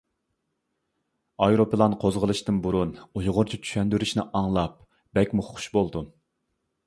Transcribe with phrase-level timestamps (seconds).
[1.47, 4.75] ئايروپىلان قوزغىلىشتىن بۇرۇن ئۇيغۇرچە چۈشەندۈرۈشنى ئاڭلاپ
[5.19, 6.09] بەكمۇ خوش بولدۇم.